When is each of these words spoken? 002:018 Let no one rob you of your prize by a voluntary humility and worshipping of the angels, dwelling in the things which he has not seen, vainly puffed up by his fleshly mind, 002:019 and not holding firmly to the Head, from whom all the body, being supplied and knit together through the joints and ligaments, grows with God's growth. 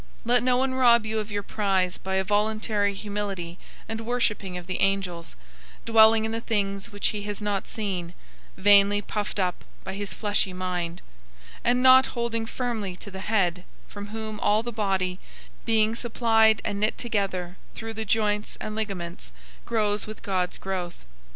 002:018 0.03 0.07
Let 0.25 0.41
no 0.41 0.57
one 0.57 0.73
rob 0.73 1.05
you 1.05 1.19
of 1.19 1.31
your 1.31 1.43
prize 1.43 1.99
by 1.99 2.15
a 2.15 2.23
voluntary 2.23 2.95
humility 2.95 3.59
and 3.87 4.01
worshipping 4.01 4.57
of 4.57 4.65
the 4.65 4.81
angels, 4.81 5.35
dwelling 5.85 6.25
in 6.25 6.31
the 6.31 6.41
things 6.41 6.91
which 6.91 7.09
he 7.09 7.21
has 7.25 7.39
not 7.39 7.67
seen, 7.67 8.15
vainly 8.57 8.99
puffed 9.03 9.37
up 9.37 9.63
by 9.83 9.93
his 9.93 10.11
fleshly 10.11 10.53
mind, 10.53 11.03
002:019 11.57 11.59
and 11.65 11.83
not 11.83 12.05
holding 12.07 12.47
firmly 12.47 12.95
to 12.95 13.11
the 13.11 13.19
Head, 13.19 13.63
from 13.87 14.07
whom 14.07 14.39
all 14.39 14.63
the 14.63 14.71
body, 14.71 15.19
being 15.65 15.93
supplied 15.93 16.63
and 16.65 16.79
knit 16.79 16.97
together 16.97 17.57
through 17.75 17.93
the 17.93 18.03
joints 18.03 18.57
and 18.59 18.73
ligaments, 18.73 19.31
grows 19.65 20.07
with 20.07 20.23
God's 20.23 20.57
growth. 20.57 21.05